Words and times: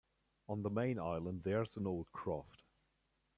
On 0.49 0.63
the 0.63 0.71
main 0.71 0.97
island 0.99 1.43
there's 1.43 1.77
an 1.77 1.85
old 1.85 2.11
croft. 2.11 2.63